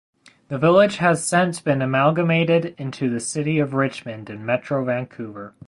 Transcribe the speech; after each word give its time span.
The 0.47 0.57
village 0.57 0.95
has 0.97 1.23
since 1.23 1.59
been 1.59 1.79
amalgamated 1.79 2.73
into 2.79 3.07
the 3.07 3.19
city 3.19 3.59
of 3.59 3.75
Richmond 3.75 4.31
in 4.31 4.43
Metro 4.43 4.83
Vancouver. 4.83 5.53